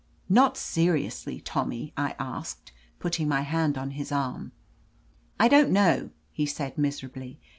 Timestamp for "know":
5.69-6.09